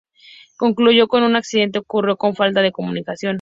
[0.57, 3.29] Concluyó que "el accidente ocurrió por falta de comunicación".